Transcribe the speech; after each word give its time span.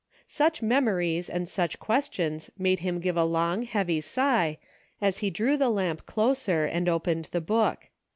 ''Such 0.27 0.63
memories 0.63 1.29
and 1.29 1.47
such 1.47 1.77
questions 1.79 2.49
made 2.57 2.79
him 2.79 2.99
give 3.01 3.15
a 3.15 3.23
long, 3.23 3.61
heavy 3.61 4.01
sigh, 4.01 4.57
as 4.99 5.19
he 5.19 5.29
drew 5.29 5.57
the 5.57 5.69
lamp 5.69 6.07
closer 6.07 6.65
and 6.65 6.89
opened 6.89 7.25
the 7.31 7.39
book. 7.39 7.89